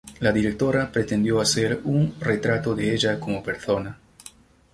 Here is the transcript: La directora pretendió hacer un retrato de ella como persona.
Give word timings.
La 0.19 0.31
directora 0.37 0.87
pretendió 0.91 1.39
hacer 1.39 1.81
un 1.83 2.15
retrato 2.19 2.73
de 2.73 2.91
ella 2.91 3.19
como 3.19 3.43
persona. 3.43 3.99